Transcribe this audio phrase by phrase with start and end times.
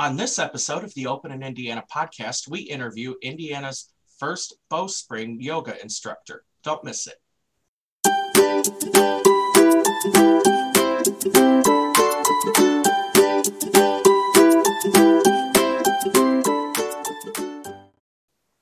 [0.00, 5.74] On this episode of the Open in Indiana podcast, we interview Indiana's first Bowspring yoga
[5.82, 6.44] instructor.
[6.62, 7.16] Don't miss it.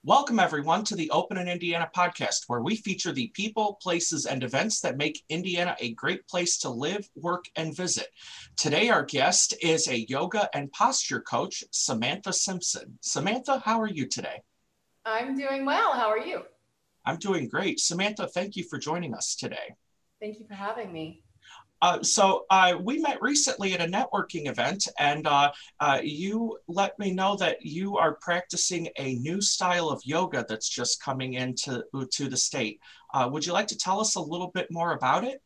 [0.07, 4.45] Welcome, everyone, to the Open in Indiana podcast, where we feature the people, places, and
[4.45, 8.07] events that make Indiana a great place to live, work, and visit.
[8.57, 12.96] Today, our guest is a yoga and posture coach, Samantha Simpson.
[13.00, 14.43] Samantha, how are you today?
[15.04, 15.95] I'm doing well.
[15.95, 16.43] How are you?
[17.04, 17.81] I'm doing great.
[17.81, 19.75] Samantha, thank you for joining us today.
[20.20, 21.25] Thank you for having me.
[21.82, 26.98] Uh, so uh, we met recently at a networking event, and uh, uh, you let
[26.98, 31.84] me know that you are practicing a new style of yoga that's just coming into
[32.11, 32.81] to the state.
[33.12, 35.42] Uh, would you like to tell us a little bit more about it?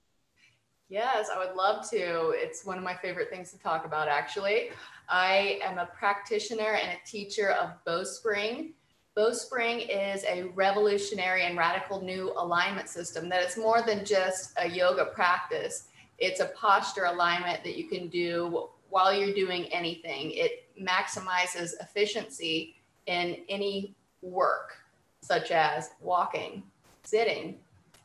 [0.88, 2.30] Yes, I would love to.
[2.30, 4.70] It's one of my favorite things to talk about, actually.
[5.08, 8.72] I am a practitioner and a teacher of Bowspring.
[9.16, 14.68] Bowspring is a revolutionary and radical new alignment system that is more than just a
[14.68, 15.88] yoga practice
[16.20, 20.32] it's a posture alignment that you can do while you're doing anything.
[20.32, 24.76] It maximizes efficiency in any work,
[25.22, 26.62] such as walking,
[27.04, 27.58] sitting,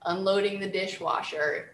[0.05, 1.72] unloading the dishwasher.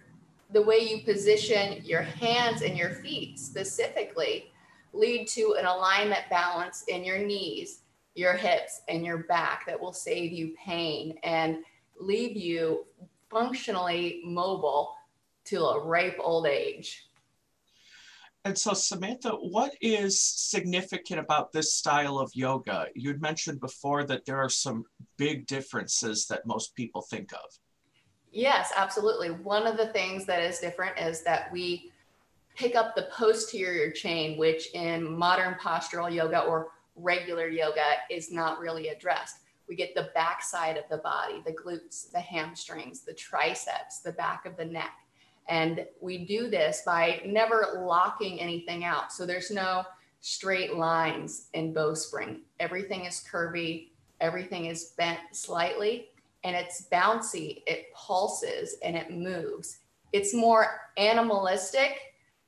[0.52, 4.52] The way you position your hands and your feet specifically
[4.94, 7.82] lead to an alignment balance in your knees,
[8.16, 11.60] your hips, and your back that will save you pain and
[12.00, 12.86] leave you
[13.30, 14.96] functionally mobile
[15.46, 17.08] to a ripe old age.
[18.44, 22.88] And so, Samantha, what is significant about this style of yoga?
[22.96, 24.86] You'd mentioned before that there are some
[25.18, 27.60] big differences that most people think of.
[28.32, 29.30] Yes, absolutely.
[29.30, 31.92] One of the things that is different is that we
[32.56, 38.60] pick up the posterior chain, which in modern postural yoga or regular yoga is not
[38.60, 39.38] really addressed.
[39.68, 44.46] We get the backside of the body, the glutes, the hamstrings, the triceps, the back
[44.46, 44.94] of the neck.
[45.52, 49.12] And we do this by never locking anything out.
[49.12, 49.84] So there's no
[50.22, 52.44] straight lines in bowspring.
[52.62, 53.90] Everything is curvy,
[54.22, 56.08] everything is bent slightly,
[56.46, 59.80] and it's bouncy, it pulses, and it moves.
[60.14, 61.98] It's more animalistic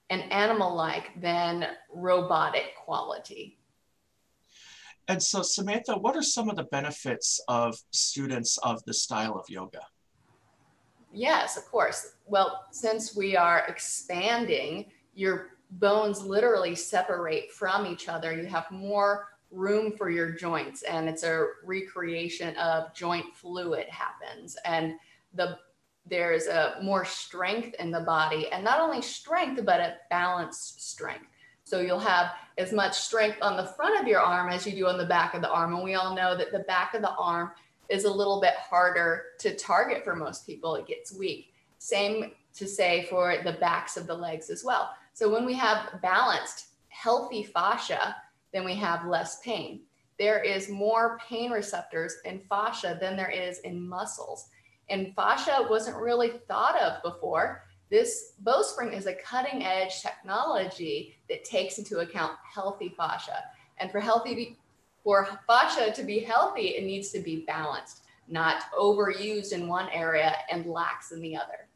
[0.10, 3.60] and animal like than robotic quality.
[5.10, 9.50] And so, Samantha, what are some of the benefits of students of the style of
[9.50, 9.82] yoga?
[11.14, 12.16] Yes, of course.
[12.26, 18.34] Well, since we are expanding, your bones literally separate from each other.
[18.34, 24.58] You have more room for your joints, and it's a recreation of joint fluid happens.
[24.66, 24.96] And
[25.34, 25.58] the
[26.06, 31.28] there's a more strength in the body, and not only strength, but a balanced strength.
[31.64, 34.88] So you'll have as much strength on the front of your arm as you do
[34.88, 35.74] on the back of the arm.
[35.74, 37.52] And we all know that the back of the arm
[37.90, 40.76] is a little bit harder to target for most people.
[40.76, 41.54] It gets weak.
[41.80, 44.92] Same to say for the backs of the legs as well.
[45.14, 48.16] So when we have balanced, healthy fascia,
[48.52, 49.82] then we have less pain.
[50.20, 54.48] There is more pain receptors in fascia than there is in muscles.
[54.90, 57.64] And fascia wasn't really thought of before.
[57.90, 63.44] This bowspring is a cutting edge technology that takes into account healthy fascia.
[63.78, 64.58] And for healthy
[65.04, 70.34] for fascia to be healthy, it needs to be balanced, not overused in one area
[70.50, 71.68] and lax in the other.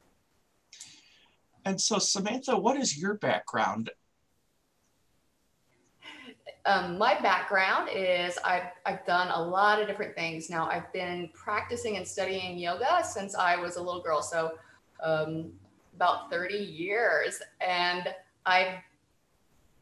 [1.65, 3.89] And so, Samantha, what is your background?
[6.65, 10.49] Um, my background is I've, I've done a lot of different things.
[10.49, 14.57] Now, I've been practicing and studying yoga since I was a little girl, so
[15.03, 15.51] um,
[15.95, 17.41] about 30 years.
[17.59, 18.13] And
[18.45, 18.75] I've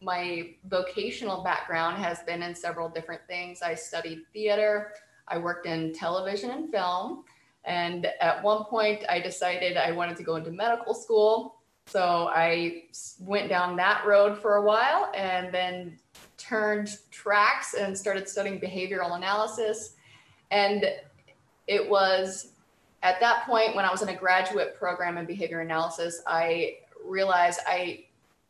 [0.05, 3.63] my vocational background has been in several different things.
[3.63, 4.93] I studied theater,
[5.27, 7.23] I worked in television and film,
[7.65, 11.55] and at one point I decided I wanted to go into medical school.
[11.87, 12.83] So I
[13.19, 15.97] went down that road for a while and then
[16.37, 19.95] turned tracks and started studying behavioral analysis.
[20.51, 20.85] And
[21.65, 22.51] it was
[23.01, 27.59] at that point when I was in a graduate program in behavior analysis, I realized
[27.67, 28.05] I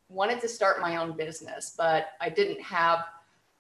[0.10, 3.06] wanted to start my own business, but I didn't have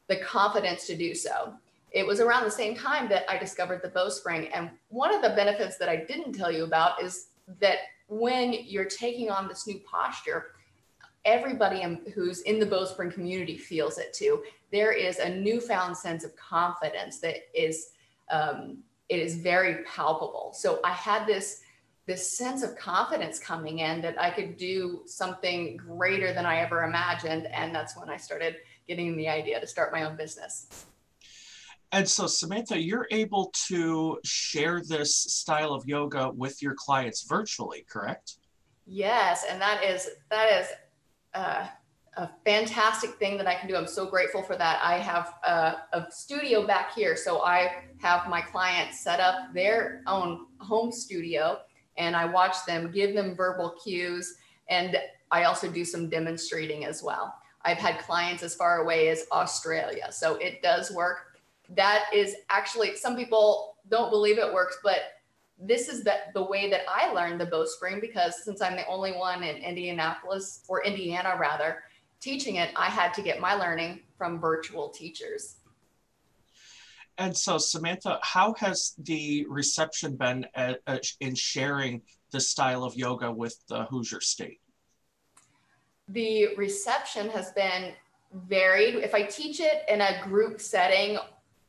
[0.07, 1.53] the confidence to do so.
[1.91, 4.47] It was around the same time that I discovered the bowspring.
[4.49, 7.27] And one of the benefits that I didn't tell you about is
[7.59, 7.77] that
[8.07, 10.47] when you're taking on this new posture,
[11.23, 11.83] everybody
[12.13, 14.43] who's in the bowspring community feels it too.
[14.71, 17.91] There is a newfound sense of confidence that is
[18.29, 20.51] um, it is very palpable.
[20.55, 21.61] So I had this
[22.05, 26.83] this sense of confidence coming in that I could do something greater than I ever
[26.83, 27.47] imagined.
[27.47, 28.57] And that's when I started
[28.87, 30.85] getting the idea to start my own business.
[31.91, 37.85] And so, Samantha, you're able to share this style of yoga with your clients virtually,
[37.89, 38.37] correct?
[38.85, 40.67] Yes, and that is that is
[41.33, 41.67] uh,
[42.17, 43.75] a fantastic thing that I can do.
[43.75, 44.79] I'm so grateful for that.
[44.83, 50.01] I have a, a, studio back here, so I have my clients set up their
[50.07, 51.59] own home studio,
[51.97, 54.35] and I watch them, give them verbal cues,
[54.69, 54.97] and
[55.31, 57.35] I also do some demonstrating as well.
[57.63, 61.39] I've had clients as far away as Australia, so it does work.
[61.69, 64.99] That is actually some people don't believe it works, but
[65.59, 69.13] this is the, the way that I learned the bowspring because since I'm the only
[69.13, 71.83] one in Indianapolis or Indiana rather,
[72.19, 75.57] teaching it, I had to get my learning from virtual teachers.
[77.17, 80.81] And so, Samantha, how has the reception been at,
[81.19, 82.01] in sharing
[82.31, 84.59] the style of yoga with the Hoosier State?
[86.09, 87.93] The reception has been
[88.33, 88.95] varied.
[88.95, 91.17] If I teach it in a group setting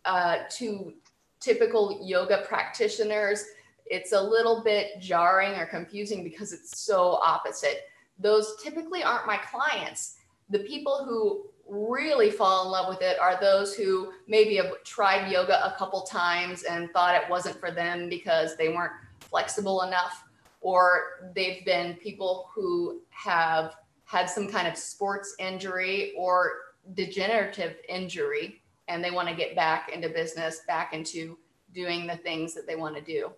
[0.05, 0.93] uh, to
[1.39, 3.45] typical yoga practitioners,
[3.87, 7.83] it's a little bit jarring or confusing because it's so opposite.
[8.19, 10.17] Those typically aren't my clients
[10.51, 15.31] the people who really fall in love with it are those who maybe have tried
[15.31, 20.25] yoga a couple times and thought it wasn't for them because they weren't flexible enough
[20.61, 26.53] or they've been people who have had some kind of sports injury or
[26.95, 31.37] degenerative injury and they want to get back into business back into
[31.75, 33.31] doing the things that they want to do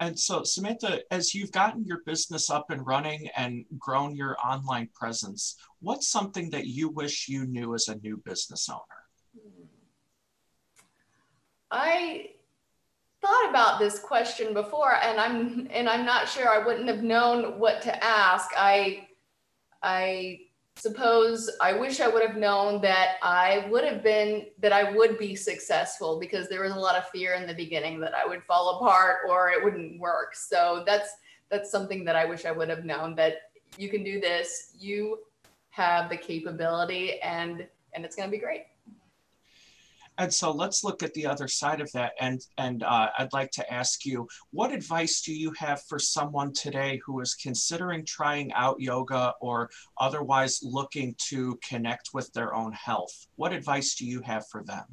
[0.00, 4.88] and so, Samantha, as you've gotten your business up and running and grown your online
[4.94, 8.80] presence, what's something that you wish you knew as a new business owner?
[11.70, 12.30] I
[13.22, 17.58] thought about this question before and I'm and I'm not sure I wouldn't have known
[17.58, 18.50] what to ask.
[18.56, 19.08] I
[19.82, 20.40] I
[20.76, 25.18] suppose I wish I would have known that I would have been that I would
[25.18, 28.42] be successful because there was a lot of fear in the beginning that I would
[28.42, 30.34] fall apart or it wouldn't work.
[30.34, 31.10] So that's
[31.48, 34.72] that's something that I wish I would have known that you can do this.
[34.78, 35.18] You
[35.70, 38.66] have the capability and and it's going to be great.
[40.18, 42.12] And so let's look at the other side of that.
[42.20, 46.52] And, and uh, I'd like to ask you, what advice do you have for someone
[46.52, 52.72] today who is considering trying out yoga or otherwise looking to connect with their own
[52.72, 53.26] health?
[53.36, 54.84] What advice do you have for them?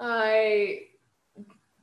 [0.00, 0.80] I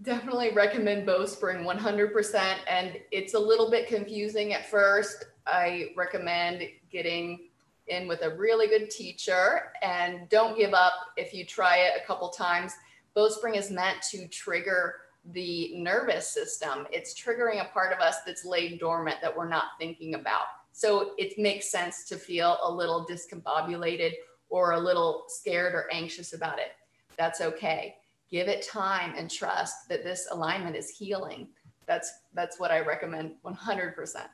[0.02, 2.56] definitely recommend Bowspring 100%.
[2.70, 5.26] And it's a little bit confusing at first.
[5.48, 7.50] I recommend getting
[7.88, 12.06] in with a really good teacher and don't give up if you try it a
[12.06, 12.74] couple times.
[13.14, 14.96] Bowspring is meant to trigger
[15.32, 16.86] the nervous system.
[16.92, 20.46] It's triggering a part of us that's laid dormant that we're not thinking about.
[20.72, 24.12] So it makes sense to feel a little discombobulated
[24.50, 26.74] or a little scared or anxious about it.
[27.18, 27.96] That's okay.
[28.30, 31.48] Give it time and trust that this alignment is healing.
[31.86, 34.26] That's that's what I recommend 100%.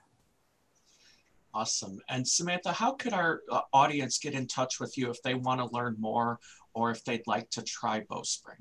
[1.54, 2.00] Awesome.
[2.10, 5.60] And Samantha, how could our uh, audience get in touch with you if they want
[5.60, 6.40] to learn more
[6.74, 8.58] or if they'd like to try Bowspring?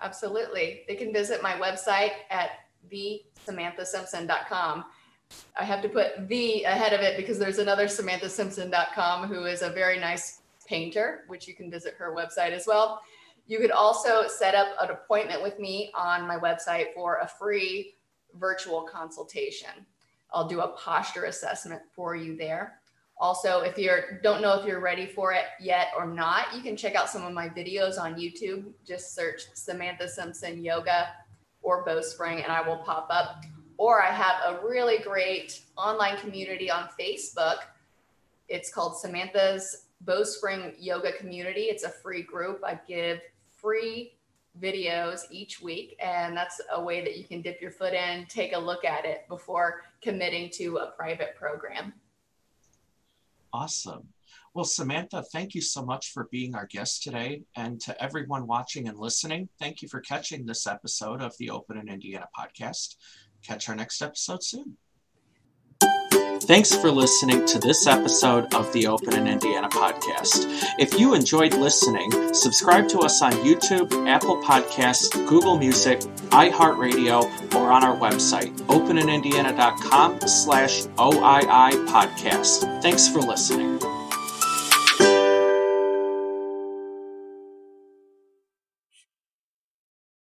[0.00, 0.82] Absolutely.
[0.86, 2.50] They can visit my website at
[2.90, 4.84] thesamanthasimpson.com.
[5.58, 9.70] I have to put the ahead of it because there's another samanthasimpson.com who is a
[9.70, 13.00] very nice painter, which you can visit her website as well.
[13.46, 17.94] You could also set up an appointment with me on my website for a free
[18.34, 19.70] virtual consultation.
[20.32, 22.80] I'll do a posture assessment for you there.
[23.20, 23.90] Also, if you
[24.22, 27.24] don't know if you're ready for it yet or not, you can check out some
[27.24, 28.72] of my videos on YouTube.
[28.86, 31.08] Just search Samantha Simpson Yoga
[31.62, 33.42] or Bowspring and I will pop up.
[33.76, 37.58] Or I have a really great online community on Facebook.
[38.48, 41.62] It's called Samantha's Bowspring Yoga Community.
[41.62, 42.60] It's a free group.
[42.64, 43.20] I give
[43.50, 44.17] free
[44.60, 45.96] videos each week.
[46.00, 49.04] And that's a way that you can dip your foot in, take a look at
[49.04, 51.92] it before committing to a private program.
[53.52, 54.08] Awesome.
[54.54, 57.42] Well, Samantha, thank you so much for being our guest today.
[57.56, 61.78] And to everyone watching and listening, thank you for catching this episode of the Open
[61.78, 62.96] in Indiana podcast.
[63.42, 64.76] Catch our next episode soon.
[66.42, 70.46] Thanks for listening to this episode of the Open in Indiana podcast.
[70.78, 77.70] If you enjoyed listening, subscribe to us on YouTube, Apple Podcasts, Google Music, iHeartRadio, or
[77.70, 82.82] on our website, openinindiana.com slash OII podcast.
[82.82, 83.78] Thanks for listening.